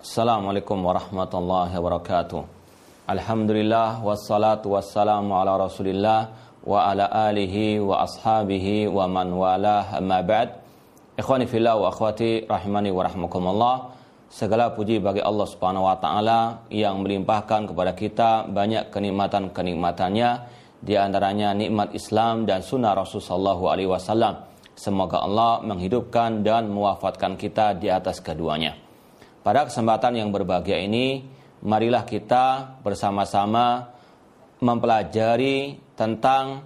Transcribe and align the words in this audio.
Assalamualaikum 0.00 0.80
warahmatullahi 0.80 1.76
wabarakatuh. 1.76 2.40
Alhamdulillah 3.04 4.00
wassalatu 4.00 4.72
wassalamu 4.72 5.36
ala 5.36 5.60
Rasulillah 5.60 6.32
wa 6.64 6.88
ala 6.88 7.04
alihi 7.28 7.84
wa 7.84 8.08
ashabihi 8.08 8.88
wa 8.88 9.04
man 9.04 9.28
walah 9.36 9.92
amma 9.92 10.24
ba'd. 10.24 10.56
Ikhwani 11.20 11.44
fillah 11.44 11.76
wa 11.76 11.92
akhwati 11.92 12.48
rahimani 12.48 12.88
wa 12.88 13.04
rahmakumullah. 13.04 13.76
Segala 14.32 14.72
puji 14.72 15.04
bagi 15.04 15.20
Allah 15.20 15.44
Subhanahu 15.44 15.84
wa 15.84 16.00
taala 16.00 16.64
yang 16.72 17.04
melimpahkan 17.04 17.68
kepada 17.68 17.92
kita 17.92 18.48
banyak 18.48 18.88
kenikmatan-kenikmatannya 18.88 20.30
di 20.80 20.96
antaranya 20.96 21.52
nikmat 21.52 21.92
Islam 21.92 22.48
dan 22.48 22.64
sunnah 22.64 22.96
Rasul 22.96 23.20
sallallahu 23.20 23.68
alaihi 23.68 23.92
wasallam. 23.92 24.48
Semoga 24.72 25.20
Allah 25.20 25.60
menghidupkan 25.60 26.40
dan 26.40 26.72
mewafatkan 26.72 27.36
kita 27.36 27.76
di 27.76 27.92
atas 27.92 28.24
keduanya. 28.24 28.88
Pada 29.50 29.66
kesempatan 29.66 30.14
yang 30.14 30.30
berbahagia 30.30 30.78
ini, 30.78 31.26
marilah 31.66 32.06
kita 32.06 32.78
bersama-sama 32.86 33.82
mempelajari 34.62 35.74
tentang 35.98 36.62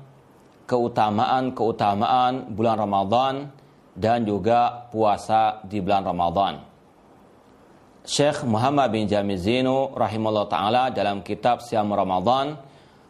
keutamaan-keutamaan 0.68 2.52
bulan 2.52 2.76
Ramadan 2.76 3.48
dan 3.96 4.28
juga 4.28 4.84
puasa 4.92 5.64
di 5.64 5.80
bulan 5.80 6.04
Ramadan. 6.04 6.60
Syekh 8.04 8.44
Muhammad 8.44 8.92
bin 8.92 9.08
Jamil 9.08 9.40
Zinu 9.40 9.96
rahimahullah 9.96 10.48
taala 10.52 10.92
dalam 10.92 11.24
kitab 11.24 11.64
Siam 11.64 11.88
Ramadan 11.88 12.52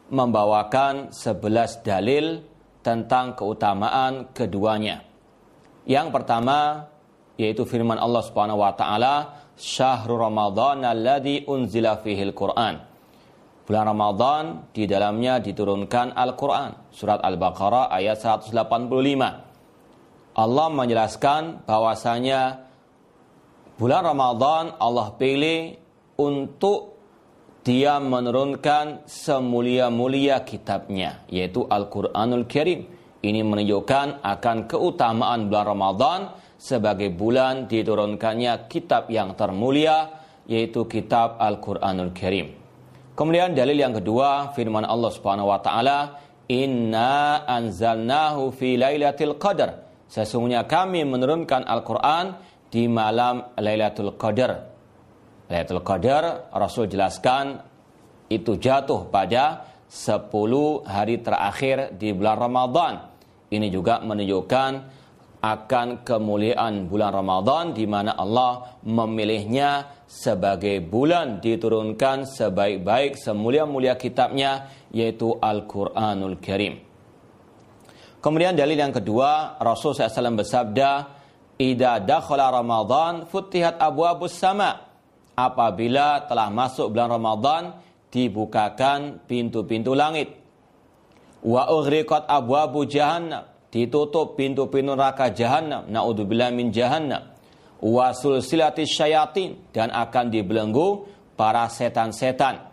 membawakan 0.07 1.11
11 1.11 1.83
dalil 1.83 2.47
tentang 2.79 3.35
keutamaan 3.35 4.31
keduanya. 4.31 5.03
Yang 5.83 6.15
pertama 6.15 6.87
yaitu 7.35 7.67
firman 7.67 7.99
Allah 7.99 8.23
Subhanahu 8.23 8.63
wa 8.63 8.71
taala 8.79 9.43
syahrul 9.55 10.21
Ramadan 10.21 10.83
alladhi 10.85 11.47
unzila 11.47 11.99
fihil 12.03 12.35
Qur'an. 12.35 12.83
Bulan 13.65 13.85
Ramadan 13.89 14.45
di 14.77 14.85
dalamnya 14.85 15.41
diturunkan 15.41 16.13
Al-Quran. 16.13 16.93
Surat 16.93 17.25
Al-Baqarah 17.25 17.89
ayat 17.89 18.21
185. 18.21 18.53
Allah 20.37 20.69
menjelaskan 20.69 21.65
bahwasanya 21.65 22.61
bulan 23.81 24.05
Ramadan 24.05 24.77
Allah 24.77 25.17
pilih 25.17 25.81
untuk 26.21 27.01
dia 27.65 27.97
menurunkan 27.97 29.09
semulia-mulia 29.09 30.45
kitabnya 30.45 31.25
yaitu 31.33 31.65
Al-Qur'anul 31.65 32.45
Karim. 32.45 32.85
Ini 33.25 33.41
menunjukkan 33.41 34.21
akan 34.21 34.69
keutamaan 34.69 35.49
bulan 35.49 35.67
Ramadan 35.73 36.21
sebagai 36.65 37.13
bulan 37.13 37.69
diturunkannya 37.69 38.73
kitab 38.73 39.13
yang 39.13 39.37
termulia 39.37 40.25
yaitu 40.49 40.89
kitab 40.89 41.37
Al-Qur'anul 41.37 42.17
Karim. 42.17 42.57
Kemudian 43.13 43.53
dalil 43.53 43.77
yang 43.77 43.93
kedua 43.93 44.57
firman 44.57 44.89
Allah 44.89 45.13
Subhanahu 45.13 45.53
wa 45.53 45.61
taala, 45.61 46.25
"Inna 46.49 47.45
anzalnahu 47.45 48.49
fi 48.57 48.81
lailatul 48.81 49.37
qadar." 49.37 49.85
Sesungguhnya 50.09 50.65
kami 50.65 51.05
menurunkan 51.05 51.69
Al-Qur'an 51.69 52.41
di 52.75 52.91
malam 52.91 53.55
Lailatul 53.55 54.19
Qadar. 54.19 54.67
Lailatul 55.47 55.83
Qadar 55.87 56.51
Rasul 56.51 56.91
jelaskan 56.91 57.63
itu 58.27 58.59
jatuh 58.59 59.07
pada 59.15 59.71
10 59.87 60.83
hari 60.83 61.23
terakhir 61.23 61.95
di 61.95 62.11
bulan 62.11 62.35
Ramadan. 62.35 62.93
Ini 63.47 63.71
juga 63.71 64.03
menunjukkan 64.03 64.71
akan 65.45 66.09
kemuliaan 66.09 66.89
bulan 66.89 67.13
Ramadan 67.13 67.77
di 67.77 67.85
mana 67.85 68.17
Allah 68.17 68.81
memilihnya 68.81 70.01
sebagai 70.09 70.81
bulan 70.81 71.45
diturunkan 71.45 72.25
sebaik-baik 72.25 73.21
semulia-mulia 73.21 74.01
kitabnya 74.01 74.73
yaitu 74.89 75.37
Al-Qur'anul 75.37 76.41
Karim. 76.41 76.81
Kemudian 78.25 78.57
dalil 78.57 78.81
yang 78.81 78.95
kedua, 78.97 79.61
Rasul 79.61 79.93
SAW 79.93 80.41
bersabda, 80.41 80.91
"Idza 81.61 82.01
dakhala 82.01 82.49
Ramadan 82.49 83.29
futihat 83.29 83.77
abwabus 83.77 84.33
sama." 84.33 84.81
Apabila 85.37 86.25
telah 86.25 86.49
masuk 86.49 86.89
bulan 86.89 87.21
Ramadan, 87.21 87.63
dibukakan 88.09 89.21
pintu-pintu 89.29 89.93
langit. 89.93 90.33
Wa 91.45 91.69
ughriqat 91.69 92.25
abwabu 92.25 92.89
jahannam 92.89 93.54
ditutup 93.75 94.39
pintu-pintu 94.39 94.95
neraka 94.95 95.35
jahanam 95.35 95.91
naudzubillah 95.91 96.55
min 96.55 96.71
jahannam. 96.71 97.35
Wa 97.83 98.15
sulsilatis 98.15 98.95
syayatin. 98.95 99.75
Dan 99.75 99.91
akan 99.91 100.31
dibelenggu 100.31 101.11
para 101.35 101.67
setan-setan. 101.67 102.71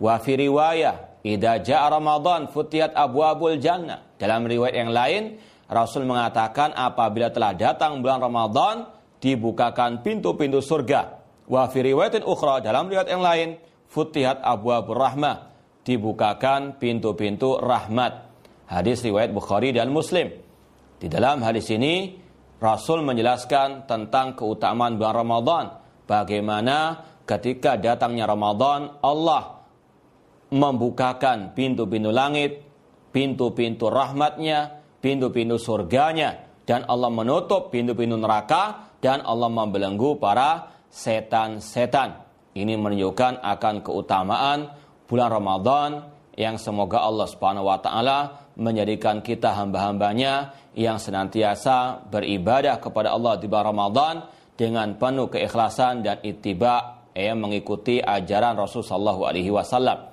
Wa 0.00 0.16
fi 0.16 0.40
riwayah 0.40 1.20
idza 1.20 1.60
jaa 1.60 1.86
ramadan 1.92 2.48
futihat 2.48 2.96
abwabul 2.96 3.60
jannah. 3.60 4.16
Dalam 4.16 4.48
riwayat 4.48 4.74
yang 4.74 4.90
lain 4.96 5.36
Rasul 5.68 6.04
mengatakan 6.04 6.76
apabila 6.76 7.32
telah 7.32 7.56
datang 7.56 8.04
bulan 8.04 8.20
Ramadan 8.20 8.84
dibukakan 9.20 10.04
pintu-pintu 10.04 10.60
surga. 10.60 11.20
Wa 11.48 11.68
fi 11.68 11.84
riwayatin 11.84 12.24
ukhra 12.24 12.60
dalam 12.64 12.88
riwayat 12.88 13.08
yang 13.08 13.24
lain 13.24 13.48
futihat 13.88 14.40
abwabur 14.44 14.96
rahmah. 14.96 15.52
Dibukakan 15.84 16.80
pintu-pintu 16.80 17.60
rahmat 17.60 18.33
Hadis 18.64 19.04
riwayat 19.04 19.30
Bukhari 19.30 19.70
dan 19.76 19.92
Muslim. 19.92 20.32
Di 20.96 21.06
dalam 21.12 21.44
hadis 21.44 21.68
ini 21.68 22.16
Rasul 22.62 23.04
menjelaskan 23.04 23.84
tentang 23.84 24.32
keutamaan 24.32 24.96
bulan 24.96 25.14
Ramadan. 25.14 25.64
Bagaimana 26.08 27.00
ketika 27.28 27.76
datangnya 27.76 28.24
Ramadan 28.24 29.00
Allah 29.04 29.64
membukakan 30.48 31.52
pintu-pintu 31.52 32.08
langit, 32.08 32.64
pintu-pintu 33.12 33.92
rahmatnya, 33.92 34.80
pintu-pintu 35.04 35.60
surganya. 35.60 36.40
Dan 36.64 36.88
Allah 36.88 37.12
menutup 37.12 37.68
pintu-pintu 37.68 38.16
neraka 38.16 38.96
dan 39.04 39.20
Allah 39.20 39.52
membelenggu 39.52 40.16
para 40.16 40.72
setan-setan. 40.88 42.24
Ini 42.56 42.80
menunjukkan 42.80 43.44
akan 43.44 43.84
keutamaan 43.84 44.72
bulan 45.04 45.28
Ramadan 45.28 45.90
yang 46.34 46.58
semoga 46.58 47.02
Allah 47.02 47.26
Subhanahu 47.30 47.70
wa 47.70 47.78
taala 47.78 48.50
menjadikan 48.58 49.22
kita 49.22 49.54
hamba-hambanya 49.54 50.54
yang 50.74 50.98
senantiasa 50.98 52.06
beribadah 52.10 52.78
kepada 52.82 53.14
Allah 53.14 53.38
di 53.38 53.46
bulan 53.46 53.66
Ramadan 53.70 54.14
dengan 54.54 54.98
penuh 54.98 55.30
keikhlasan 55.30 56.02
dan 56.02 56.22
ittiba 56.22 57.06
yang 57.14 57.38
mengikuti 57.38 58.02
ajaran 58.02 58.58
Rasul 58.58 58.82
sallallahu 58.82 59.22
alaihi 59.26 59.50
wasallam. 59.54 60.10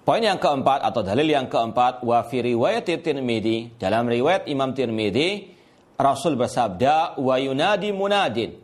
Poin 0.00 0.24
yang 0.24 0.40
keempat 0.40 0.80
atau 0.80 1.04
dalil 1.04 1.28
yang 1.28 1.46
keempat 1.46 2.00
wa 2.02 2.24
fi 2.24 2.40
riwayat 2.40 2.88
Tirmidzi 2.88 3.76
dalam 3.76 4.08
riwayat 4.08 4.48
Imam 4.48 4.72
Tirmidzi 4.72 5.52
Rasul 6.00 6.40
bersabda 6.40 7.20
wa 7.20 7.36
yunadi 7.36 7.92
munadin 7.92 8.56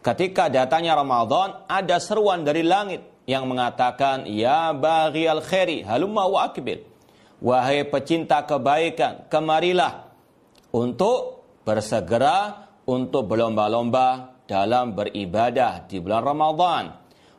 ketika 0.00 0.48
datangnya 0.48 0.96
Ramadan 0.96 1.68
ada 1.68 2.00
seruan 2.00 2.42
dari 2.42 2.64
langit 2.64 3.19
yang 3.30 3.46
mengatakan 3.46 4.26
ya 4.26 4.74
baghiyal 4.74 5.38
khairi 5.46 5.86
halumma 5.86 6.26
wa 6.26 6.50
akbil 6.50 6.90
Wahai 7.40 7.88
pecinta 7.88 8.44
kebaikan, 8.44 9.24
kemarilah 9.32 10.12
untuk 10.76 11.40
bersegera 11.64 12.68
untuk 12.84 13.32
berlomba-lomba 13.32 14.36
dalam 14.44 14.92
beribadah 14.92 15.88
di 15.88 16.04
bulan 16.04 16.20
Ramadan. 16.20 16.84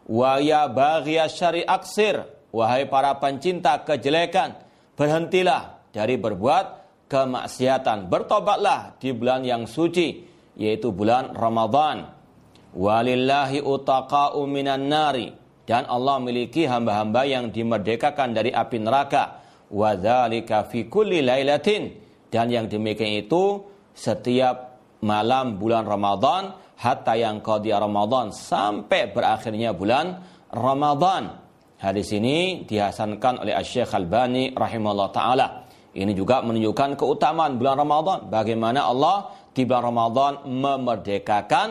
Wa 0.09 0.41
ya 0.41 0.65
baghiya 0.65 1.29
syari 1.29 1.61
aksir, 1.61 2.25
wahai 2.49 2.89
para 2.89 3.13
pencinta 3.21 3.77
kejelekan, 3.85 4.57
berhentilah 4.97 5.85
dari 5.93 6.17
berbuat 6.17 6.81
kemaksiatan. 7.05 8.09
Bertobatlah 8.09 8.97
di 8.97 9.13
bulan 9.13 9.45
yang 9.45 9.69
suci, 9.69 10.25
yaitu 10.57 10.89
bulan 10.89 11.37
Ramadan. 11.37 12.09
Walillahi 12.73 13.61
utaqa'u 13.61 14.41
minan 14.49 14.89
nari. 14.89 15.40
Dan 15.71 15.87
Allah 15.87 16.19
memiliki 16.19 16.67
hamba-hamba 16.67 17.23
yang 17.23 17.47
dimerdekakan 17.47 18.35
dari 18.35 18.51
api 18.51 18.75
neraka 18.83 19.39
wadzalika 19.71 20.67
fi 20.67 20.91
kulli 20.91 21.23
lailatin 21.23 21.95
dan 22.27 22.51
yang 22.51 22.67
demikian 22.67 23.23
itu 23.23 23.63
setiap 23.95 24.83
malam 24.99 25.55
bulan 25.55 25.87
Ramadan 25.87 26.51
hatta 26.75 27.15
yang 27.15 27.39
qadi 27.39 27.71
Ramadan 27.71 28.35
sampai 28.35 29.15
berakhirnya 29.15 29.71
bulan 29.71 30.19
Ramadan. 30.51 31.39
Hadis 31.79 32.11
ini 32.19 32.67
dihasankan 32.67 33.47
oleh 33.47 33.55
Syekh 33.63 33.95
Al-Bani 33.95 34.51
rahimahullah 34.51 35.09
taala. 35.15 35.47
Ini 35.95 36.11
juga 36.11 36.43
menunjukkan 36.43 36.99
keutamaan 36.99 37.55
bulan 37.55 37.79
Ramadan. 37.79 38.17
Bagaimana 38.27 38.91
Allah 38.91 39.31
di 39.55 39.63
bulan 39.63 39.87
Ramadan 39.87 40.33
memerdekakan 40.51 41.67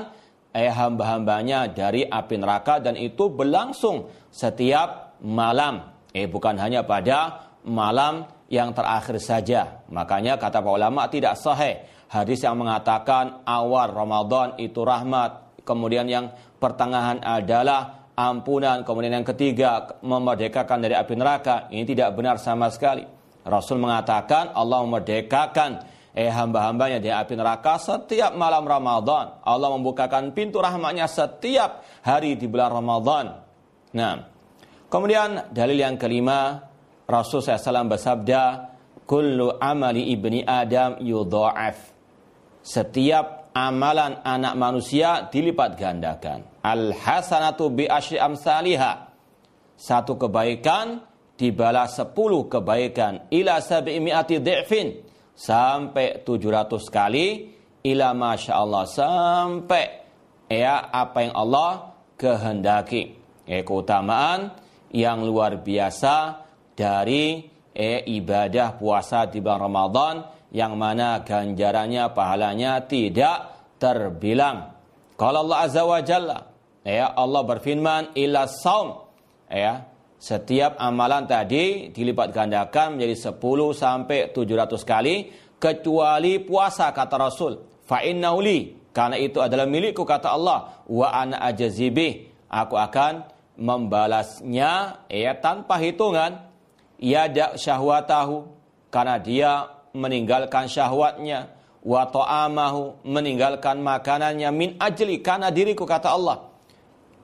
eh, 0.54 0.70
hamba-hambanya 0.70 1.70
dari 1.70 2.06
api 2.06 2.34
neraka 2.38 2.82
dan 2.82 2.98
itu 2.98 3.30
berlangsung 3.30 4.10
setiap 4.30 5.18
malam. 5.22 5.94
Eh 6.10 6.26
bukan 6.26 6.58
hanya 6.58 6.82
pada 6.82 7.50
malam 7.66 8.26
yang 8.50 8.74
terakhir 8.74 9.16
saja. 9.22 9.86
Makanya 9.90 10.36
kata 10.36 10.58
para 10.58 10.74
ulama 10.74 11.06
tidak 11.06 11.38
sahih 11.38 11.86
hadis 12.10 12.42
yang 12.42 12.58
mengatakan 12.58 13.46
awal 13.46 13.94
Ramadan 13.94 14.58
itu 14.58 14.82
rahmat, 14.82 15.62
kemudian 15.62 16.10
yang 16.10 16.34
pertengahan 16.58 17.22
adalah 17.22 18.10
ampunan, 18.18 18.82
kemudian 18.82 19.22
yang 19.22 19.26
ketiga 19.26 19.96
memerdekakan 20.02 20.82
dari 20.82 20.98
api 20.98 21.14
neraka. 21.14 21.70
Ini 21.70 21.86
tidak 21.86 22.18
benar 22.18 22.36
sama 22.42 22.68
sekali. 22.68 23.06
Rasul 23.40 23.80
mengatakan 23.80 24.52
Allah 24.52 24.84
memerdekakan 24.84 25.89
eh 26.10 26.30
hamba-hambanya 26.30 26.98
di 26.98 27.06
api 27.06 27.38
neraka 27.38 27.78
setiap 27.78 28.34
malam 28.34 28.66
Ramadan. 28.66 29.38
Allah 29.46 29.68
membukakan 29.70 30.34
pintu 30.34 30.58
rahmatnya 30.58 31.06
setiap 31.06 31.86
hari 32.02 32.34
di 32.34 32.50
bulan 32.50 32.70
Ramadan. 32.74 33.26
Nah, 33.94 34.14
kemudian 34.90 35.54
dalil 35.54 35.78
yang 35.78 35.94
kelima, 35.94 36.66
Rasul 37.06 37.42
SAW 37.42 37.90
bersabda, 37.90 38.42
Kullu 39.06 39.58
amali 39.58 40.10
ibni 40.14 40.46
Adam 40.46 41.02
yudha'af. 41.02 41.78
Setiap 42.62 43.50
amalan 43.50 44.22
anak 44.22 44.54
manusia 44.54 45.26
dilipat 45.26 45.74
gandakan. 45.74 46.46
Al-hasanatu 46.62 47.74
bi 47.74 47.90
asyi 47.90 48.22
amsalihah. 48.22 49.10
Satu 49.74 50.14
kebaikan 50.14 51.02
dibalas 51.34 51.98
sepuluh 51.98 52.46
kebaikan. 52.46 53.26
Ila 53.34 53.58
sabi'imi'ati 53.58 54.38
di'fin 54.38 55.10
sampai 55.40 56.20
700 56.20 56.68
kali 56.92 57.26
ila 57.88 58.12
masya 58.12 58.60
Allah 58.60 58.84
sampai 58.84 59.84
ya 60.52 60.92
apa 60.92 61.24
yang 61.24 61.32
Allah 61.32 61.96
kehendaki 62.20 63.16
ya 63.48 63.64
keutamaan 63.64 64.52
yang 64.92 65.24
luar 65.24 65.64
biasa 65.64 66.44
dari 66.76 67.40
eh, 67.72 68.04
ibadah 68.04 68.76
puasa 68.76 69.24
di 69.32 69.40
bulan 69.40 69.60
Ramadan 69.64 70.14
yang 70.52 70.76
mana 70.76 71.22
ganjarannya 71.22 72.10
pahalanya 72.10 72.84
tidak 72.90 73.54
terbilang. 73.78 74.76
Kalau 75.14 75.46
Allah 75.48 75.58
Azza 75.64 75.82
wa 75.86 76.00
Jalla 76.04 76.38
ya 76.84 77.16
Allah 77.16 77.42
berfirman 77.48 78.12
ila 78.12 78.44
saum 78.44 79.08
ya 79.48 79.88
setiap 80.20 80.76
amalan 80.76 81.24
tadi 81.24 81.88
dilipat 81.96 82.28
gandakan 82.28 83.00
menjadi 83.00 83.32
10 83.32 83.40
sampai 83.72 84.28
700 84.36 84.84
kali 84.84 85.14
kecuali 85.56 86.36
puasa 86.44 86.92
kata 86.92 87.16
Rasul. 87.16 87.56
Fa 87.88 88.04
innauli 88.04 88.76
karena 88.92 89.16
itu 89.16 89.40
adalah 89.40 89.64
milikku 89.64 90.04
kata 90.04 90.36
Allah 90.36 90.84
wa 90.92 91.08
ana 91.08 91.40
ajazibih 91.48 92.28
aku 92.52 92.76
akan 92.76 93.24
membalasnya 93.56 95.06
ya 95.08 95.32
tanpa 95.40 95.80
hitungan 95.80 96.52
ya 97.00 97.24
dak 97.24 97.56
syahwatahu 97.56 98.44
karena 98.92 99.16
dia 99.16 99.52
meninggalkan 99.96 100.68
syahwatnya 100.68 101.48
wa 101.80 102.04
ta'amahu 102.04 103.08
meninggalkan 103.08 103.80
makanannya 103.80 104.52
min 104.52 104.70
ajli 104.76 105.24
karena 105.24 105.48
diriku 105.48 105.88
kata 105.88 106.12
Allah. 106.12 106.44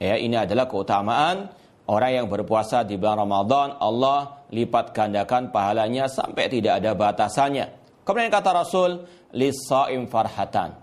Ya 0.00 0.16
ini 0.16 0.36
adalah 0.36 0.64
keutamaan 0.64 1.52
Orang 1.86 2.10
yang 2.10 2.26
berpuasa 2.26 2.82
di 2.82 2.98
bulan 2.98 3.22
Ramadan, 3.22 3.78
Allah 3.78 4.42
lipat 4.50 4.90
gandakan 4.90 5.54
pahalanya 5.54 6.10
sampai 6.10 6.50
tidak 6.50 6.82
ada 6.82 6.98
batasannya. 6.98 7.66
Kemudian 8.02 8.30
kata 8.30 8.50
Rasul, 8.50 9.06
lisaim 9.30 10.10
farhatan. 10.10 10.74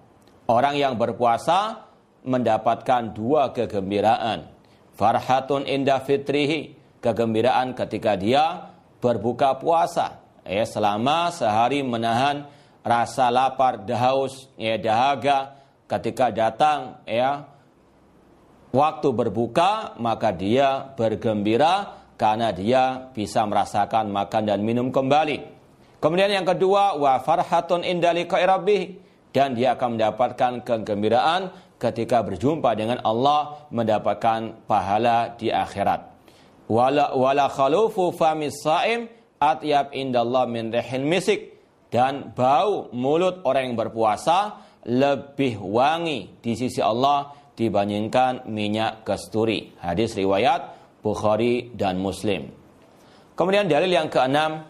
Orang 0.47 0.79
yang 0.79 0.95
berpuasa 0.95 1.87
mendapatkan 2.23 3.11
dua 3.11 3.51
kegembiraan. 3.51 4.47
Farhatun 4.95 5.67
indah 5.67 5.99
fitrihi, 5.99 6.75
kegembiraan 7.03 7.75
ketika 7.75 8.15
dia 8.15 8.71
berbuka 9.03 9.59
puasa. 9.59 10.23
Ya, 10.47 10.63
selama 10.63 11.31
sehari 11.35 11.83
menahan 11.83 12.47
rasa 12.83 13.27
lapar, 13.27 13.83
dahaus, 13.83 14.47
ya, 14.55 14.79
dahaga 14.79 15.59
ketika 15.87 16.31
datang 16.31 16.99
ya 17.03 17.47
waktu 18.73 19.07
berbuka 19.13 19.95
maka 20.01 20.33
dia 20.33 20.91
bergembira 20.97 22.03
karena 22.17 22.49
dia 22.49 23.13
bisa 23.13 23.45
merasakan 23.45 24.09
makan 24.09 24.49
dan 24.49 24.59
minum 24.65 24.89
kembali. 24.89 25.53
Kemudian 26.01 26.33
yang 26.33 26.43
kedua 26.43 26.99
wa 26.99 27.21
farhatun 27.21 27.85
indali 27.85 28.27
rabbih 28.27 28.99
dan 29.31 29.55
dia 29.55 29.77
akan 29.77 29.95
mendapatkan 29.95 30.51
kegembiraan 30.65 31.53
ketika 31.79 32.19
berjumpa 32.25 32.75
dengan 32.75 32.99
Allah 33.07 33.69
mendapatkan 33.71 34.67
pahala 34.67 35.37
di 35.39 35.47
akhirat. 35.47 36.11
Wala 36.67 37.15
wala 37.15 37.47
khalufu 37.47 38.11
famis 38.11 38.59
saim 38.59 39.07
atyab 39.39 39.91
indallah 39.95 40.47
min 40.47 40.71
rihil 40.71 41.03
misik 41.03 41.55
dan 41.91 42.31
bau 42.33 42.89
mulut 42.95 43.43
orang 43.43 43.71
yang 43.71 43.77
berpuasa 43.77 44.59
lebih 44.87 45.59
wangi 45.59 46.39
di 46.43 46.55
sisi 46.55 46.79
Allah 46.83 47.42
dibandingkan 47.53 48.49
minyak 48.49 49.05
kasturi. 49.05 49.73
Hadis 49.77 50.17
riwayat 50.17 50.73
Bukhari 51.03 51.73
dan 51.75 51.99
Muslim. 51.99 52.49
Kemudian 53.33 53.67
dalil 53.67 53.91
yang 53.91 54.07
keenam, 54.07 54.63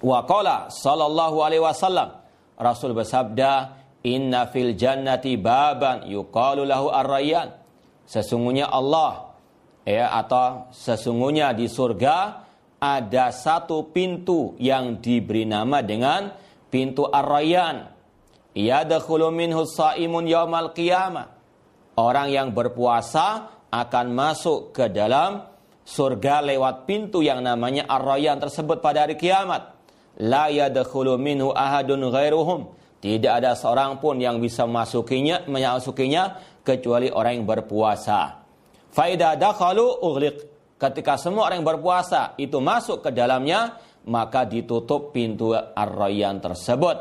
waqala 0.00 0.72
sallallahu 0.72 1.36
alaihi 1.44 1.62
wasallam 1.62 2.18
Rasul 2.56 2.96
bersabda, 2.96 3.76
"Inna 4.08 4.48
fil 4.48 4.74
jannati 4.74 5.36
baban 5.36 6.08
yuqalu 6.08 6.64
lahu 6.64 6.88
ar-rayyan." 6.88 7.52
Sesungguhnya 8.08 8.72
Allah 8.72 9.36
ya 9.84 10.14
atau 10.18 10.72
sesungguhnya 10.72 11.52
di 11.52 11.68
surga 11.68 12.48
ada 12.80 13.30
satu 13.30 13.92
pintu 13.92 14.56
yang 14.58 14.98
diberi 14.98 15.44
nama 15.44 15.84
dengan 15.84 16.32
pintu 16.72 17.06
ar-rayyan. 17.06 17.92
Yadkhulu 18.56 19.28
minhu 19.28 19.68
saimun 19.68 20.24
yaumal 20.24 20.72
qiyamah 20.72 21.35
orang 21.96 22.28
yang 22.32 22.52
berpuasa 22.52 23.56
akan 23.72 24.06
masuk 24.12 24.72
ke 24.76 24.88
dalam 24.92 25.42
surga 25.86 26.42
lewat 26.44 26.84
pintu 26.88 27.22
yang 27.22 27.40
namanya 27.42 27.86
Ar-Rayyan 27.86 28.40
tersebut 28.40 28.80
pada 28.80 29.04
hari 29.04 29.18
kiamat. 29.18 29.74
La 30.22 30.48
yadkhulu 30.48 31.20
minhu 31.20 31.52
ahadun 31.52 32.08
ghairuhum. 32.08 32.60
Tidak 32.96 33.28
ada 33.28 33.52
seorang 33.52 34.00
pun 34.00 34.16
yang 34.16 34.40
bisa 34.40 34.64
masukinya, 34.64 35.44
memasukinya 35.44 36.40
kecuali 36.64 37.12
orang 37.12 37.38
yang 37.38 37.46
berpuasa. 37.46 38.42
Faida 38.90 39.36
dakhalu 39.36 39.84
ughliq. 40.02 40.36
Ketika 40.76 41.16
semua 41.16 41.48
orang 41.48 41.64
yang 41.64 41.68
berpuasa 41.76 42.36
itu 42.36 42.60
masuk 42.60 43.00
ke 43.04 43.10
dalamnya, 43.12 43.80
maka 44.08 44.44
ditutup 44.44 45.12
pintu 45.12 45.52
Ar-Rayyan 45.54 46.40
tersebut. 46.40 46.96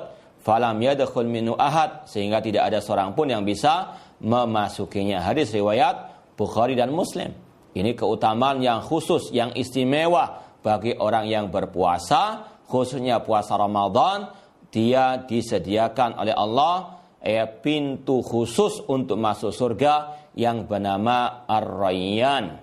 Falam 0.45 0.77
yadkhul 0.77 1.25
minhu 1.25 1.57
ahad 1.57 2.05
sehingga 2.05 2.37
tidak 2.37 2.69
ada 2.69 2.77
seorang 2.77 3.17
pun 3.17 3.25
yang 3.25 3.41
bisa 3.41 3.97
memasukinya. 4.21 5.23
Hadis 5.23 5.51
riwayat 5.51 6.15
Bukhari 6.35 6.75
dan 6.75 6.91
Muslim. 6.91 7.31
Ini 7.75 7.91
keutamaan 7.95 8.63
yang 8.63 8.79
khusus, 8.79 9.31
yang 9.35 9.51
istimewa 9.51 10.43
bagi 10.63 10.95
orang 10.95 11.27
yang 11.27 11.51
berpuasa, 11.51 12.43
khususnya 12.67 13.19
puasa 13.23 13.59
Ramadan. 13.59 14.31
Dia 14.71 15.23
disediakan 15.23 16.19
oleh 16.19 16.35
Allah 16.35 16.99
eh, 17.23 17.47
pintu 17.47 18.19
khusus 18.19 18.83
untuk 18.91 19.15
masuk 19.15 19.55
surga 19.55 20.27
yang 20.35 20.67
bernama 20.67 21.47
Ar-Rayyan. 21.47 22.59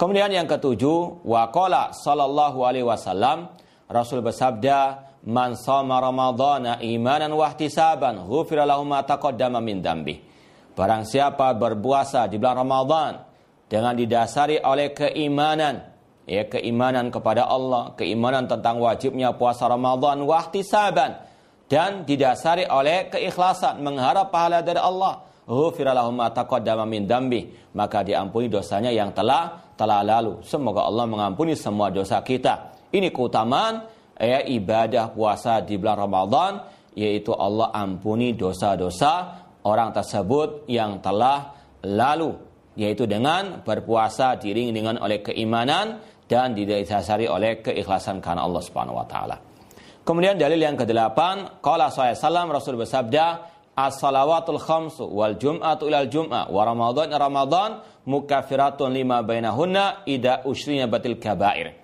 Kemudian 0.00 0.32
yang 0.32 0.48
ketujuh, 0.48 1.28
waqala 1.28 1.92
sallallahu 1.92 2.64
alaihi 2.64 2.88
wasallam 2.88 3.52
Rasul 3.84 4.24
bersabda, 4.24 4.78
"Man 5.28 5.60
shoma 5.60 6.00
Ramadhana 6.00 6.80
imanan 6.80 7.36
wa 7.36 7.52
ihtisaban, 7.52 8.24
ghufira 8.24 8.64
lahu 8.64 8.88
ma 8.88 9.04
taqaddama 9.04 9.60
min 9.60 9.84
dambi." 9.84 10.29
Barang 10.74 11.02
siapa 11.04 11.52
berpuasa 11.54 12.30
di 12.30 12.38
bulan 12.38 12.62
Ramadan 12.62 13.12
dengan 13.70 13.94
didasari 13.94 14.58
oleh 14.62 14.90
keimanan, 14.90 15.82
ya 16.26 16.46
keimanan 16.46 17.10
kepada 17.10 17.46
Allah, 17.46 17.94
keimanan 17.94 18.46
tentang 18.46 18.78
wajibnya 18.82 19.34
puasa 19.34 19.66
Ramadan 19.70 20.26
wahtisaban 20.26 21.22
dan 21.70 22.02
didasari 22.02 22.66
oleh 22.66 23.06
keikhlasan 23.10 23.78
mengharap 23.82 24.34
pahala 24.34 24.62
dari 24.62 24.82
Allah. 24.82 25.26
Maka 27.70 27.98
diampuni 28.06 28.46
dosanya 28.46 28.90
yang 28.94 29.10
telah 29.10 29.74
telah 29.74 30.02
lalu. 30.06 30.42
Semoga 30.46 30.86
Allah 30.86 31.10
mengampuni 31.10 31.58
semua 31.58 31.90
dosa 31.90 32.22
kita. 32.22 32.78
Ini 32.94 33.10
keutamaan 33.10 33.82
ya 34.14 34.46
ibadah 34.46 35.10
puasa 35.10 35.58
di 35.62 35.74
bulan 35.74 36.06
Ramadan 36.06 36.52
yaitu 36.94 37.34
Allah 37.34 37.70
ampuni 37.74 38.34
dosa-dosa 38.34 39.46
orang 39.64 39.92
tersebut 39.92 40.68
yang 40.70 41.02
telah 41.04 41.56
lalu 41.84 42.36
yaitu 42.78 43.04
dengan 43.04 43.60
berpuasa 43.60 44.38
diiringi 44.38 44.72
dengan 44.72 44.96
oleh 45.02 45.20
keimanan 45.20 46.00
dan 46.30 46.54
didasari 46.54 47.26
oleh 47.26 47.58
keikhlasan 47.58 48.22
karena 48.22 48.46
Allah 48.46 48.62
Subhanahu 48.62 48.96
wa 48.96 49.06
taala. 49.08 49.36
Kemudian 50.06 50.38
dalil 50.38 50.62
yang 50.62 50.78
kedelapan, 50.78 51.60
qala 51.60 51.90
sallallahu 51.90 52.56
Rasul 52.56 52.78
bersabda, 52.78 53.26
as-salawatul 53.74 54.62
khamsu 54.62 55.04
wal 55.10 55.36
jum'atu 55.36 55.90
ilal 55.90 56.08
jum'ah 56.08 56.48
wa 56.48 56.62
ramadhan 56.64 57.10
ramadan 57.12 57.70
mukaffiratun 58.06 58.92
lima 58.92 59.20
bainahunna 59.26 60.06
ida 60.06 60.46
usrina 60.46 60.86
batil 60.86 61.18
kabair. 61.18 61.79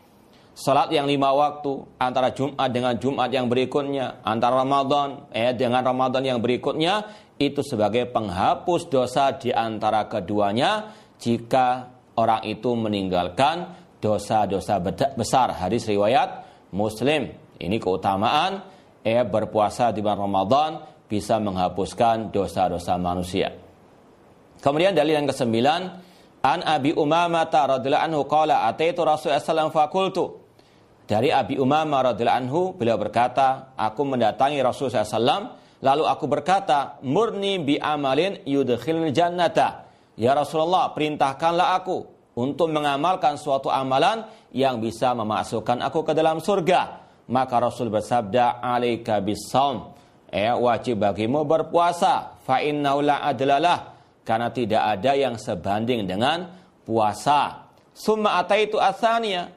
Salat 0.56 0.88
yang 0.88 1.04
lima 1.04 1.36
waktu 1.36 1.84
antara 2.00 2.32
Jumat 2.32 2.72
dengan 2.72 2.96
Jumat 2.96 3.28
yang 3.28 3.44
berikutnya, 3.44 4.24
antara 4.24 4.64
Ramadan 4.64 5.28
eh 5.28 5.52
dengan 5.52 5.84
Ramadan 5.84 6.24
yang 6.24 6.40
berikutnya 6.40 7.12
itu 7.36 7.60
sebagai 7.60 8.08
penghapus 8.08 8.88
dosa 8.88 9.36
di 9.36 9.52
antara 9.52 10.08
keduanya 10.08 10.96
jika 11.20 11.92
orang 12.16 12.40
itu 12.48 12.72
meninggalkan 12.72 13.68
dosa-dosa 14.00 14.80
besar. 15.12 15.52
Hadis 15.60 15.84
riwayat 15.84 16.48
Muslim. 16.72 17.36
Ini 17.60 17.76
keutamaan 17.76 18.64
eh 19.04 19.28
berpuasa 19.28 19.92
di 19.92 20.00
bulan 20.00 20.24
Ramadan 20.24 20.70
bisa 21.04 21.36
menghapuskan 21.36 22.32
dosa-dosa 22.32 22.96
manusia. 22.96 23.52
Kemudian 24.64 24.96
dalil 24.96 25.20
yang 25.20 25.28
kesembilan, 25.28 25.80
an 26.40 26.64
Abi 26.64 26.96
Umamah 26.96 27.44
radhiyallahu 27.44 28.06
anhu 28.08 28.24
qala 28.24 28.64
ataitu 28.72 29.04
Rasulullah 29.04 29.44
sallallahu 29.44 29.76
fakultu 29.76 30.45
dari 31.06 31.30
Abi 31.30 31.54
Umamah 31.54 32.12
radhiyallahu 32.12 32.40
anhu 32.42 32.60
beliau 32.74 32.98
berkata, 32.98 33.78
aku 33.78 34.02
mendatangi 34.02 34.58
Rasulullah 34.58 35.06
SAW 35.06 35.54
lalu 35.78 36.02
aku 36.02 36.26
berkata, 36.26 36.98
murni 37.06 37.62
bi 37.62 37.78
amalin 37.78 38.42
yudkhilni 38.42 39.14
jannata. 39.14 39.86
Ya 40.18 40.34
Rasulullah, 40.34 40.90
perintahkanlah 40.90 41.78
aku 41.78 42.02
untuk 42.34 42.74
mengamalkan 42.74 43.38
suatu 43.38 43.70
amalan 43.70 44.26
yang 44.50 44.82
bisa 44.82 45.14
memasukkan 45.14 45.78
aku 45.86 46.02
ke 46.02 46.12
dalam 46.12 46.42
surga. 46.42 47.06
Maka 47.30 47.54
Rasul 47.58 47.86
bersabda, 47.86 48.58
alaika 48.58 49.22
bisawm. 49.22 49.94
Ya, 50.30 50.58
wajib 50.58 51.06
bagimu 51.06 51.46
berpuasa. 51.46 52.34
Fa 52.42 52.58
innahu 52.60 53.06
la 53.06 53.22
adlalah. 53.22 53.94
Karena 54.26 54.50
tidak 54.50 54.82
ada 54.82 55.14
yang 55.14 55.38
sebanding 55.38 56.02
dengan 56.02 56.50
puasa. 56.82 57.70
Summa 57.94 58.42
ataitu 58.42 58.76
asaniya. 58.76 59.55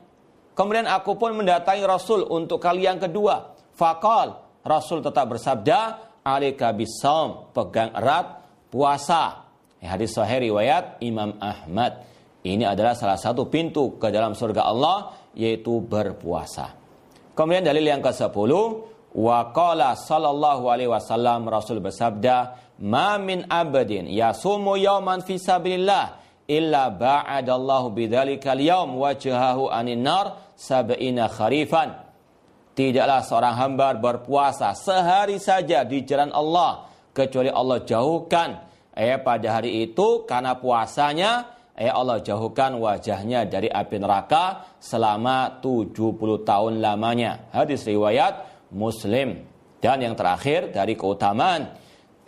Kemudian 0.59 0.91
aku 0.91 1.15
pun 1.15 1.31
mendatangi 1.39 1.87
Rasul 1.87 2.27
untuk 2.27 2.59
kali 2.59 2.83
yang 2.83 2.99
kedua. 2.99 3.55
Fakal, 3.71 4.59
Rasul 4.59 4.99
tetap 4.99 5.31
bersabda, 5.31 5.79
alika 6.19 6.75
bisawm, 6.75 7.55
pegang 7.55 7.95
erat 7.95 8.43
puasa. 8.67 9.47
Hadis 9.79 10.11
sahih 10.11 10.51
riwayat 10.51 10.99
Imam 10.99 11.39
Ahmad. 11.39 12.03
Ini 12.43 12.75
adalah 12.75 12.91
salah 12.91 13.15
satu 13.15 13.47
pintu 13.47 13.95
ke 13.95 14.11
dalam 14.11 14.35
surga 14.35 14.67
Allah 14.67 15.15
yaitu 15.31 15.79
berpuasa. 15.79 16.75
Kemudian 17.31 17.63
dalil 17.63 17.87
yang 17.87 18.03
ke-10, 18.03 18.51
wa 19.15 19.39
qala 19.55 19.95
sallallahu 19.95 20.67
alaihi 20.67 20.91
wasallam 20.91 21.47
Rasul 21.47 21.79
bersabda, 21.79 22.35
"Ma 22.83 23.15
min 23.15 23.47
abadin 23.47 24.11
yasumu 24.11 24.75
yawman 24.75 25.23
fi 25.23 25.39
sabilillah 25.39 26.19
illa 26.51 26.91
ba'adallahu 26.91 27.95
bidzalikal 27.95 28.59
yaum 28.59 28.99
wajhahu 28.99 29.71
nar 29.95 30.49
sab'ina 30.59 31.31
kharifan. 31.31 31.95
Tidaklah 32.75 33.23
seorang 33.23 33.55
hamba 33.55 33.95
berpuasa 33.95 34.75
sehari 34.75 35.39
saja 35.39 35.87
di 35.87 36.03
jalan 36.03 36.31
Allah 36.35 36.87
kecuali 37.11 37.51
Allah 37.51 37.83
jauhkan 37.83 38.49
eh 38.95 39.19
pada 39.19 39.59
hari 39.59 39.87
itu 39.87 40.23
karena 40.23 40.55
puasanya 40.55 41.31
eh 41.75 41.91
Allah 41.91 42.19
jauhkan 42.23 42.75
wajahnya 42.79 43.47
dari 43.47 43.67
api 43.71 43.99
neraka 43.99 44.75
selama 44.79 45.59
70 45.63 45.95
tahun 46.43 46.83
lamanya. 46.83 47.51
Hadis 47.55 47.87
riwayat 47.87 48.67
Muslim. 48.75 49.47
Dan 49.79 50.03
yang 50.03 50.15
terakhir 50.15 50.75
dari 50.75 50.99
keutamaan 50.99 51.71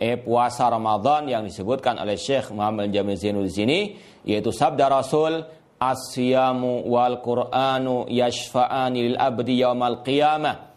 eh 0.00 0.16
puasa 0.20 0.68
Ramadan 0.72 1.28
yang 1.28 1.44
disebutkan 1.44 2.00
oleh 2.00 2.16
Syekh 2.16 2.52
Muhammad 2.52 2.92
Jamil 2.92 3.16
Zainul 3.16 3.48
sini 3.52 3.96
yaitu 4.24 4.52
sabda 4.52 4.88
Rasul 4.88 5.61
Asyamu 5.82 6.86
wal 6.86 7.18
Qur'anu 7.18 8.06
yashfa'ani 8.06 9.10
lil 9.10 9.16
abdi 9.18 9.66
yaumal 9.66 10.06
qiyamah. 10.06 10.70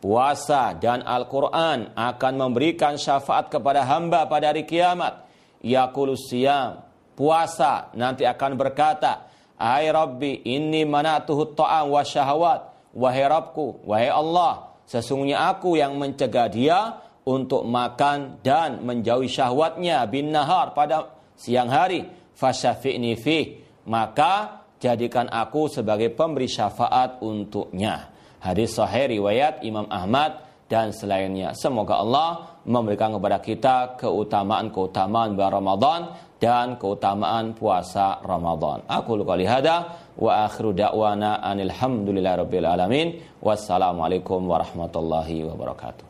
Puasa 0.00 0.76
dan 0.76 1.04
Al-Quran 1.04 1.92
akan 1.92 2.32
memberikan 2.36 2.96
syafaat 2.96 3.52
kepada 3.52 3.84
hamba 3.84 4.28
pada 4.28 4.52
hari 4.52 4.64
kiamat. 4.64 5.28
Yaqulu 5.60 6.16
siyam. 6.16 6.80
Puasa 7.12 7.92
nanti 7.96 8.24
akan 8.24 8.56
berkata, 8.56 9.28
Hai 9.60 9.92
Rabbi, 9.92 10.40
ini 10.48 10.88
manatuhu 10.88 11.52
ta'am 11.52 11.92
wa 11.92 12.00
syahawat. 12.00 12.60
Wahai 12.96 13.28
Rabbku, 13.28 13.84
wahai 13.84 14.08
Allah, 14.08 14.72
sesungguhnya 14.88 15.52
aku 15.52 15.76
yang 15.76 16.00
mencegah 16.00 16.48
dia 16.48 16.78
untuk 17.28 17.68
makan 17.68 18.40
dan 18.40 18.80
menjauhi 18.82 19.28
syahwatnya 19.28 20.00
bin 20.08 20.32
nahar 20.32 20.72
pada 20.72 21.12
siang 21.36 21.68
hari. 21.68 22.08
Fasyafi'ni 22.34 23.20
fih 23.20 23.69
maka 23.90 24.62
jadikan 24.78 25.26
aku 25.26 25.66
sebagai 25.66 26.14
pemberi 26.14 26.46
syafaat 26.46 27.18
untuknya. 27.18 28.14
Hadis 28.38 28.78
sahih 28.78 29.20
riwayat 29.20 29.66
Imam 29.66 29.84
Ahmad 29.90 30.46
dan 30.70 30.94
selainnya. 30.94 31.52
Semoga 31.58 31.98
Allah 31.98 32.56
memberikan 32.62 33.10
kepada 33.12 33.42
kita 33.42 33.76
keutamaan-keutamaan 33.98 35.34
bulan 35.34 35.52
Ramadan 35.52 36.00
dan 36.40 36.78
keutamaan 36.80 37.52
puasa 37.52 38.22
Ramadan. 38.24 38.86
Aku 38.88 39.18
luka 39.18 39.36
lihada 39.36 40.00
wa 40.16 40.46
akhiru 40.48 40.72
da'wana 40.72 41.42
anil 41.44 41.74
hamdulillahi 41.74 42.40
rabbil 42.46 42.66
alamin. 42.70 43.08
Wassalamualaikum 43.42 44.46
warahmatullahi 44.48 45.44
wabarakatuh. 45.44 46.09